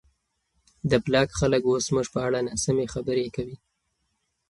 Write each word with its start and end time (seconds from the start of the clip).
د 0.89 0.91
بلاک 1.05 1.29
خلک 1.39 1.61
اوس 1.69 1.81
زموږ 1.89 2.07
په 2.13 2.19
اړه 2.27 2.39
ناسمې 2.49 2.85
خبرې 2.93 3.27
کوي. 3.35 3.57